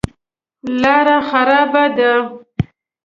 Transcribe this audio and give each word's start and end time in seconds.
لاره 0.81 1.17
خرابه 1.29 1.83
ده. 1.95 2.13